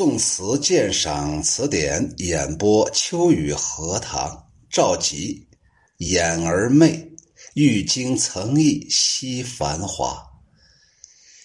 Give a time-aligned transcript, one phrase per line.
[0.00, 5.46] 宋词鉴赏词典演播：秋雨荷塘，赵佶。
[5.98, 7.12] 眼儿媚，
[7.52, 10.26] 玉京曾忆昔繁华。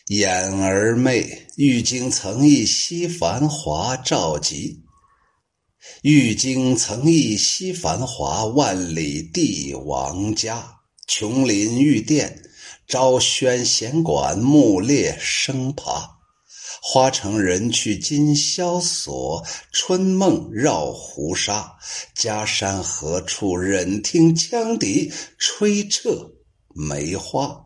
[0.08, 3.98] 眼儿媚，玉京曾忆昔繁华。
[3.98, 4.80] 赵佶。
[6.04, 10.66] 玉京曾忆昔繁华，万里帝王家。
[11.08, 12.42] 琼林玉殿，
[12.88, 16.15] 昭轩闲馆，木列生爬。
[16.88, 21.76] 花城人去今萧索，春梦绕胡沙。
[22.14, 26.32] 家山何处忍听羌笛吹彻
[26.76, 27.60] 梅花？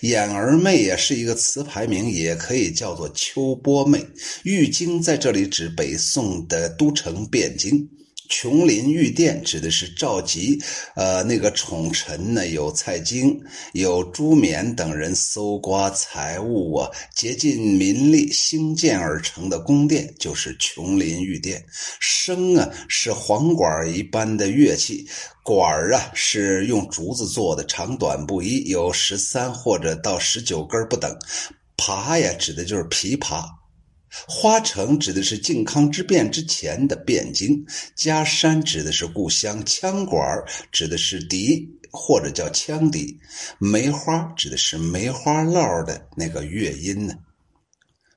[0.00, 4.04] 眼儿媚也是一个词牌名，也可以叫做秋波媚。
[4.42, 7.88] 玉京在这里指北宋的都城汴京。
[8.28, 10.58] 琼林玉殿指的是赵佶，
[10.94, 13.38] 呃，那个宠臣呢，有蔡京、
[13.72, 21.64] 有朱冕等人搜刮财物啊，竭尽民力兴建而成的宫殿，就是琼林玉殿。
[22.00, 25.06] 笙啊，是簧管一般的乐器，
[25.42, 31.14] 管啊是用竹子做的，长短不一，有十三或者到十九根不等。
[31.76, 33.44] 琶呀，指的就是琵琶。
[34.26, 40.22] 花城指的是靖康之变之前的汴京，家山指的是故乡，羌管
[40.70, 43.18] 指的是笛或者叫羌笛，
[43.58, 47.14] 梅花指的是梅花烙的那个乐音呢。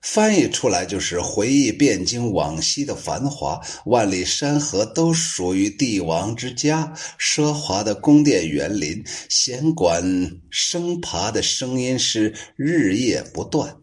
[0.03, 10.01] 翻译出来就是回忆汴京往昔的繁华，万里山河都属于帝王之家，奢华的宫殿园林，弦管
[10.49, 13.75] 声爬的声音是日夜不断。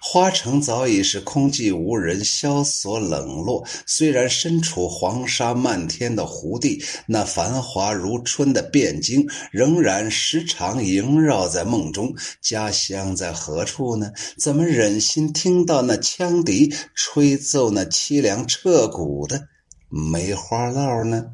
[0.00, 3.64] 花城早已是空寂无人，萧索冷落。
[3.86, 12.14] 虽然身处黄沙漫天的湖地，那繁华如春的汴京仍然时常萦绕在梦中。
[12.40, 14.10] 家乡在何处呢？
[14.36, 19.40] 怎么忍心听到那羌笛吹奏那凄凉彻骨的
[19.88, 21.26] 梅花烙呢？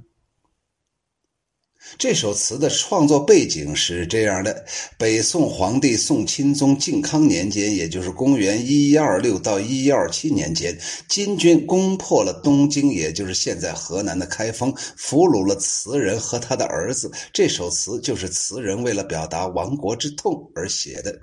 [1.99, 4.65] 这首词的创作背景是这样的：
[4.99, 10.77] 北宋皇帝宋钦宗靖康年间，也就是公元一一二六到一一二七年间，
[11.09, 17.11] 金军攻破了东京，也就是现在河南的开封，俘虏了词人和他的儿子。
[17.33, 21.19] 这首词就是词人为了表达亡国之痛而写的。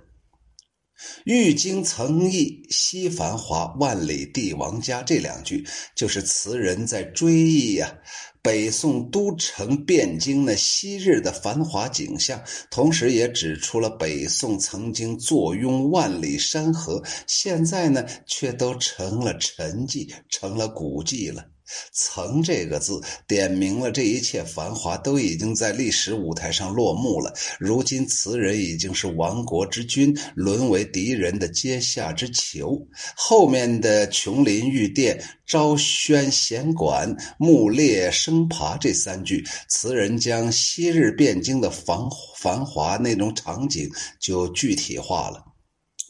[1.26, 5.02] 欲京曾忆昔繁华，万里帝王家。
[5.02, 7.94] 这两句就是词人在追忆呀。
[8.42, 21.53] 北宋都城汴京那昔日的繁华景象，同时也指出了北宋曾经坐拥万里山河，现在呢却都成了沉寂，成了古迹了。
[21.92, 27.34] 曾这个字点明了这一切繁华都已经在历史舞台上落幕了。
[27.60, 32.88] 如今词人已经是亡国之君，沦为敌人的阶下之囚。
[33.16, 41.98] 后面的琼林玉殿、昭轩闲馆、木列生爬这三句，词人将昔日汴京的繁
[42.38, 45.53] 繁华那种场景就具体化了。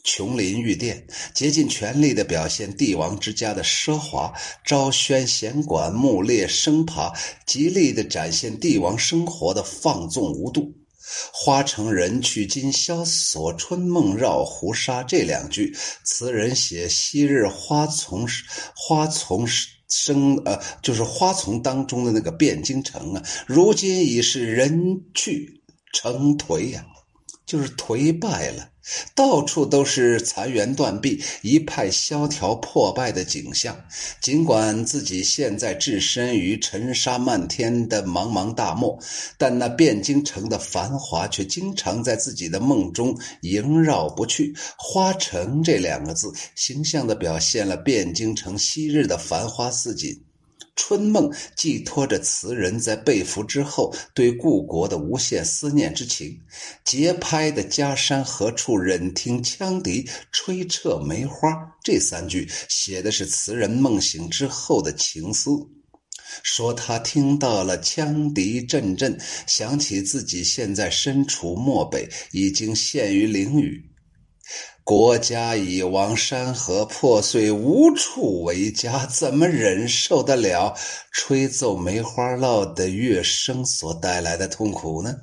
[0.04, 4.32] 琼林玉殿竭尽全力地表现帝王之家的奢华，
[4.64, 7.12] 昭轩闲馆、木列生爬，
[7.46, 10.72] 极力地展现帝王生活的放纵无度。
[11.32, 15.02] 花城人去今萧索，春梦绕胡沙。
[15.02, 18.26] 这两句，词人写昔日花丛
[18.74, 19.46] 花丛
[19.88, 25.62] 生呃，就是花丛当中的那个汴京城啊，如今已是人去
[25.92, 26.84] 城颓呀，
[27.46, 28.70] 就是颓败了。
[29.14, 33.74] 到处都是残垣断壁，一派萧条破败的景象。
[34.20, 38.98] 尽管自己现在置身于尘沙漫天的茫茫大漠，
[39.38, 44.54] 但那汴京城的繁华却经常在自己的梦中萦绕不去。
[44.76, 50.14] 花城这两个字，形象地表现了汴京城昔日的繁花似锦。
[50.76, 56.36] 春梦寄托着词人在被俘之后对故国的无限思念之情。
[56.84, 65.50] 节拍的“家山何处忍听羌笛吹彻梅花”这三句，写的是词人梦醒之后的情思。
[66.42, 69.16] 说他听到了羌笛阵阵，
[69.46, 73.93] 想起自己现在身处漠北，已经陷于囹圄。
[74.84, 80.76] 国家已亡，山河破碎，无处为家，怎么忍受得了
[81.10, 85.16] 吹奏梅花烙的乐声所带来的痛苦呢？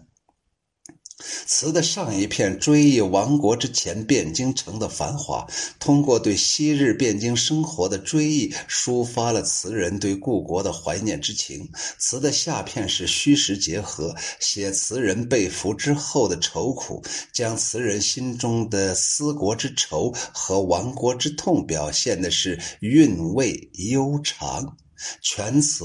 [1.45, 5.47] 词的上一片追忆亡国之前汴京城的繁华，
[5.79, 11.69] 通过对昔日汴京生活的追忆，抒发了词人对故国的怀念之情。
[11.97, 24.77] 词的下片是虚实结合，写词人被俘之后的愁苦，将词人心中的思国之愁和亡国之痛表现的是韵味悠长。
[25.21, 25.83] 全词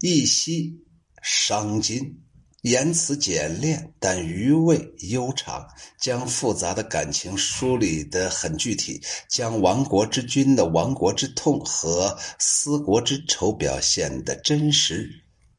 [0.00, 0.78] 一息
[1.22, 2.27] 伤今。
[2.68, 5.66] 言辞简练，但余味悠长，
[5.98, 15.08] 将复杂的感情梳理得很具体，将亡国之君的亡国之痛和思国之愁表现得真实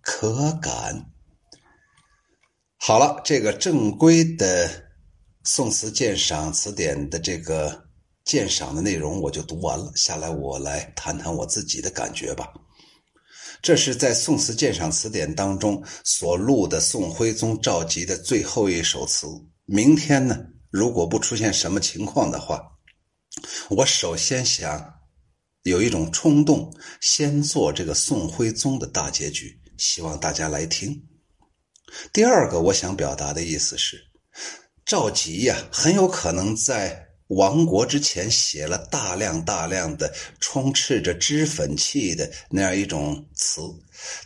[0.01, 1.05] 可感。
[2.77, 4.69] 好了，这个正规的
[5.43, 7.85] 宋词鉴赏词典的这个
[8.23, 12.47] 鉴赏的内容我就读完了，下来我来谈谈我自己的感觉吧。
[13.61, 19.27] 这是在《宋词鉴赏词典》当中所录的宋徽宗赵佶的最后一首词。
[19.65, 20.39] 明天呢，
[20.69, 22.61] 如果不出现什么情况的话，
[23.69, 24.93] 我首先想
[25.63, 31.05] 有一种冲动，先做这个宋徽宗的大结局，希望大家来听。
[32.13, 33.99] 第二个，我想表达的意思是，
[34.85, 37.08] 赵佶呀，很有可能在。
[37.29, 43.61] 亡国之前写了大量大量的充斥着脂粉气的那样一种词，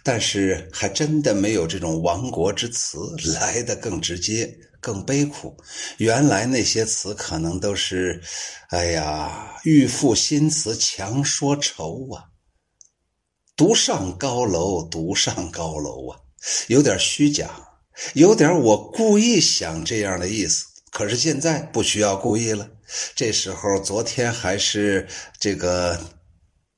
[0.03, 2.97] 但是还真的没有这种亡国之词
[3.37, 5.53] 来的更直接、更悲苦。
[5.97, 8.21] 原来那些词可能都是，
[8.69, 12.23] 哎呀，欲赋新词强说愁啊，
[13.57, 16.17] 独上高楼，独上高楼啊，
[16.67, 17.49] 有点虚假，
[18.13, 20.63] 有点我故意想这样的意思。
[20.89, 22.69] 可是现在不需要故意了。
[23.15, 25.07] 这时候，昨天还是
[25.39, 25.99] 这个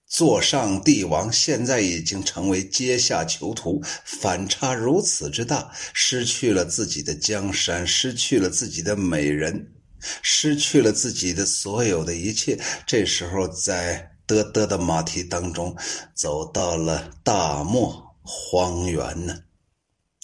[0.07, 9.73] 座上帝王，现在已经成为阶下囚徒，反差如此之大，失去了自己的江山，失去了自己的美人，
[10.21, 12.57] 失去了自己的所有的一切。
[12.85, 15.75] 这时候，在嘚嘚的马蹄当中，
[16.13, 19.37] 走到了大漠荒原呢，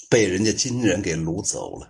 [0.10, 1.88] 被人家金人给掳走了。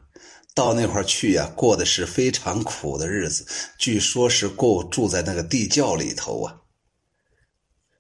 [0.53, 3.45] 到那块儿去呀，过的是非常苦的日子。
[3.77, 6.57] 据说是过住在那个地窖里头啊。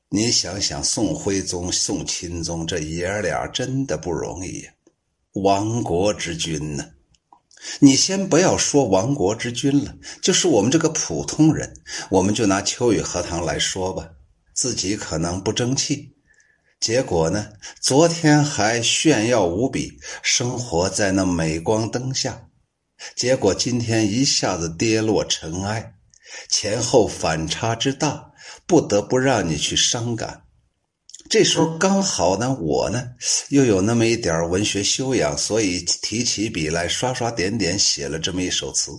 [0.09, 4.71] 你想想，宋徽宗、宋钦宗这爷俩真的不容易呀，
[5.35, 6.85] 亡国之君呢。
[7.79, 11.73] 你先不要说亡国之君了，就是我们这个普通人，
[12.09, 14.09] 我们就拿秋雨荷塘来说吧，
[14.53, 16.11] 自己可能不争气，
[16.81, 17.47] 结果呢，
[17.79, 22.47] 昨天还炫耀无比，生活在那镁光灯下。
[23.15, 25.93] 结果今天一下子跌落尘埃，
[26.49, 28.31] 前后反差之大，
[28.65, 30.41] 不得不让你去伤感。
[31.29, 33.11] 这时候刚好呢，我呢
[33.49, 38.91] 又有那么一点文学修养，所以提起笔来刷刷点点写了这么一首词。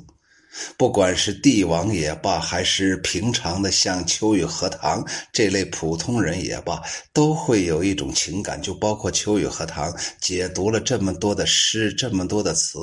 [0.76, 5.02] 不管是帝王也罢，还是平常的像秋雨荷塘
[5.32, 6.82] 这类普通人也罢，
[7.12, 8.60] 都会有一种情感。
[8.60, 12.78] 就包括秋雨荷塘解读了这么多的诗，这么多的词。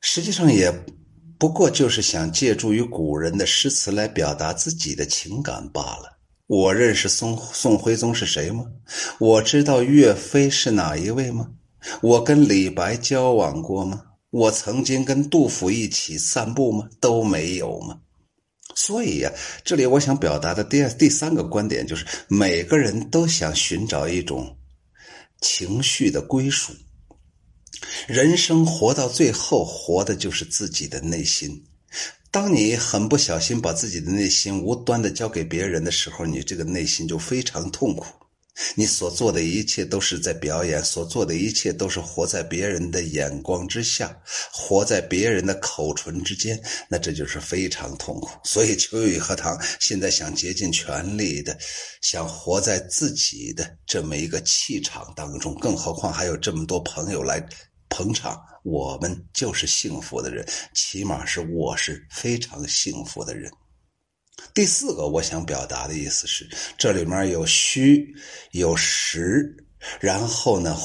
[0.00, 0.72] 实际上也
[1.36, 6.16] 不过就是想借助于古人的诗词来表达自己的情感罢了。
[6.46, 8.64] 我认识宋宋徽宗是谁吗？
[9.18, 11.48] 我知道岳飞是哪一位吗？
[12.00, 14.00] 我跟李白交往过吗？
[14.36, 16.86] 我曾经跟杜甫一起散步吗？
[17.00, 17.98] 都没有吗？
[18.74, 19.32] 所以呀，
[19.64, 24.54] 这里我想表达的第二、第三个观点就是，每个人都想寻找一种
[25.40, 26.74] 情绪的归属。
[28.06, 31.64] 人生活到最后，活的就是自己的内心。
[32.30, 38.04] 当你很不小心把自己的内心无端的交给别人的时候，你这个内心就非常痛苦。
[38.74, 44.16] 你所做的一切都是在表演，所做的一切都是活在别人的眼光之下，
[44.52, 48.30] 活在别人的口唇之间，那这就是非常痛苦。
[48.44, 51.56] 所以秋雨荷塘现在想竭尽全力的，
[52.00, 57.46] 想活在自己的这么一个气场当中，更何况还有这么多朋友来。
[57.88, 60.44] 捧场，我们就是幸福的人，
[60.74, 63.48] 起码是我是非常幸福的人。
[64.56, 66.48] 第四个，我想表达的意思是，
[66.78, 68.14] 这里面有虚，
[68.52, 69.65] 有实。
[70.00, 70.76] 然后呢，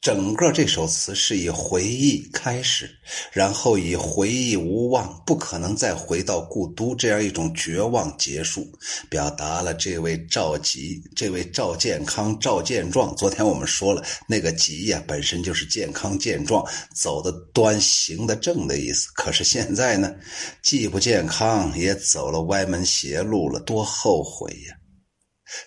[0.00, 2.88] 整个这首词是以回忆开始，
[3.32, 8.66] 然后以回忆无望，不可能再回到故都这样一种绝望结束，
[9.10, 13.14] 表达了这位赵吉、这位赵健康、赵健壮。
[13.16, 19.08] 昨天我们说了，那个吉呀，本身就是健康健壮、走的端、行的正的意思。
[19.14, 20.14] 可是现在呢，
[20.62, 24.75] 既不健康，也走了歪门邪路了，多后悔呀！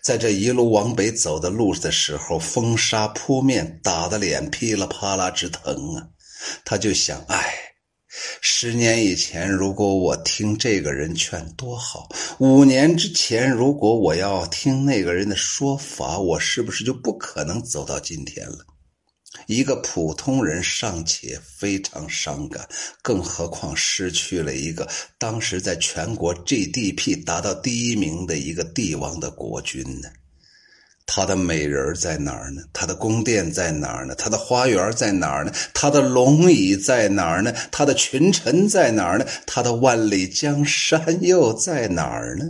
[0.02, 6.08] 在这一路往北走的路的时候，风沙扑面，打的脸噼里啪啦直疼啊！
[6.66, 7.54] 他就想：哎，
[8.42, 12.08] 十年以前，如果我听这个人劝多好；
[12.40, 18.58] 五年之前，如果我要听那个人的说法，我是不是就不可能走到今天了？
[19.50, 22.70] 一个普通人尚且非常伤感，
[23.02, 24.88] 更何况失去了一个
[25.18, 30.08] 当时在全国 GDP 达到第一名的一个帝王的国君呢？
[31.08, 32.62] 他的美人在哪儿呢？
[32.72, 34.14] 他的宫殿在哪儿呢？
[34.14, 35.52] 他的花园在哪儿呢？
[35.74, 37.52] 他的龙椅在哪儿呢？
[37.72, 39.26] 他的群臣在哪儿呢？
[39.48, 42.46] 他的万里江山又在哪儿呢？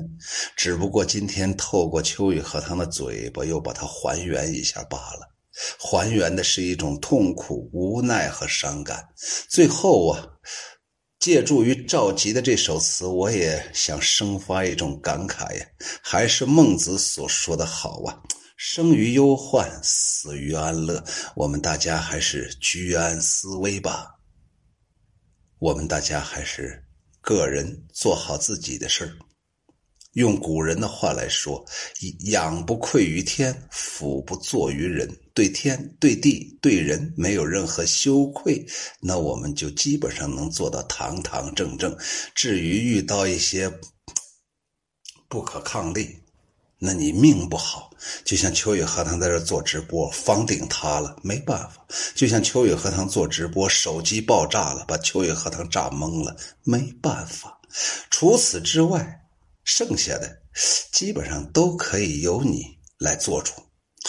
[0.58, 5.39] 只不过今天透过秋雨荷塘的嘴巴，又把它还原一下罢了。
[5.78, 9.08] 还原的是一种痛苦、无奈和伤感。
[9.50, 10.28] 最后啊，
[11.20, 15.66] 借助于赵佶的这首词，我也想生发一种感慨呀，
[16.02, 18.22] 还是孟子所说的好啊。
[18.56, 21.02] 生于忧患，死于安乐。
[21.36, 24.08] 我们大家还是居安思危吧。
[25.60, 26.84] 我们大家还是
[27.22, 29.12] 个人做好自己的事儿。
[30.20, 31.66] 用古人的话来说
[32.30, 38.66] ：“仰不愧于天，俯不怍于人。”对天、对地、对人没有任何羞愧，
[39.00, 41.98] 那我们就基本上能做到堂堂正正。
[42.36, 43.72] 至于遇到一些
[45.30, 46.18] 不可抗力，
[46.78, 47.90] 那你命不好，
[48.26, 51.82] 就像秋雨荷塘在这做直播，房顶塌了，没办法；
[52.14, 57.58] 就像秋雨荷塘做直播，手机爆炸了，把秋雨荷塘炸懵了，没办法。
[58.10, 59.19] 除此之外，
[59.72, 60.42] 剩下的
[60.92, 62.64] 基本上都可以由你
[62.98, 63.52] 来做主。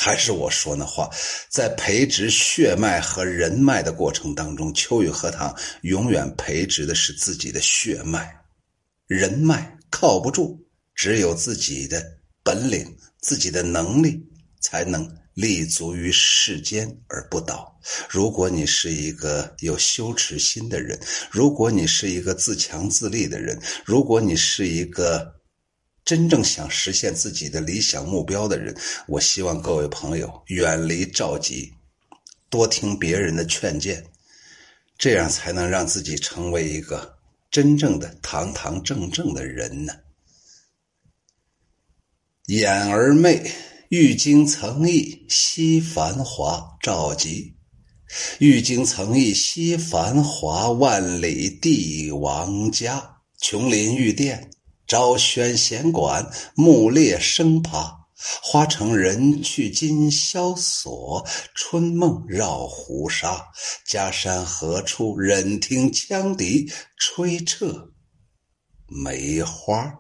[0.01, 1.11] 还是我说那话，
[1.51, 8.35] 在培植血脉和人脉的过程当中，秋雨荷塘永远培植的是自己的血脉，
[9.07, 10.59] 人脉靠不住，
[10.95, 12.03] 只有自己的。
[12.43, 14.19] 本领，自己的能力，
[14.63, 17.79] 才能立足于世间而不倒。
[18.09, 20.99] 如果你是一个有羞耻心的人，
[21.31, 25.31] 如果你是一个自强自立的人，如果你是一个
[26.11, 28.77] 真正想实现自己的理想目标的人，
[29.07, 31.73] 我希望各位朋友远离召集，
[32.49, 34.05] 多听别人的劝谏，
[34.99, 37.17] 这样才能让自己成为一个
[37.49, 39.93] 真正的堂堂正正的人呢。
[42.47, 43.49] 眼儿媚，
[43.91, 46.77] 玉京曾忆昔繁华。
[46.83, 47.55] 赵集，
[48.41, 53.19] 玉京曾忆昔繁华，万里帝王家。
[53.41, 54.51] 琼林玉殿，
[54.91, 58.09] 朝宣闲馆，木列生爬。
[58.43, 63.41] 花城人去今萧索，春梦绕胡沙。
[63.87, 66.69] 家山何处忍听羌笛
[66.99, 67.93] 吹彻
[68.89, 69.95] 梅花？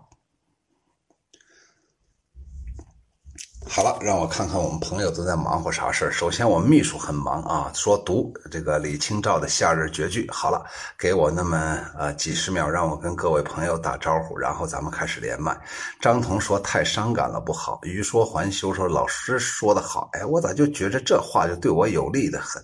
[3.68, 6.10] 好了，让我看看我们朋友都在忙活啥事儿。
[6.10, 10.26] 首先，我们秘书很忙啊，说读这个李清照的夏日绝句。
[10.30, 10.64] 好了，
[10.98, 15.56] 给我那么呃几十秒，让我跟各位朋友打招呼，然后咱们开始连麦。
[16.00, 17.78] 张彤说太伤感了，不好。
[17.82, 22.60] 余说还休说老师说的好，哎，我咋就觉着这话就对我有利的很。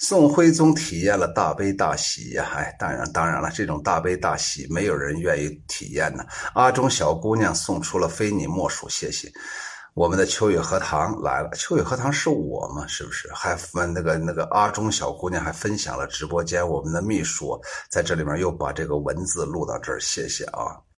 [0.00, 6.24] 宋徽宗体验了大悲大喜呀，哎，当然当然了，这种大悲大喜没有人愿意体验呢。
[6.54, 9.30] 阿中小姑娘送出了非你莫属，谢谢。
[9.94, 12.86] 我们的秋雨荷塘来了，秋雨荷塘是我吗？
[12.86, 13.28] 是不是？
[13.32, 20.87] 还分那个那个阿忠小姑娘还分享了直播间，我们的秘书在这里面又把这个文字录到这儿，谢谢啊。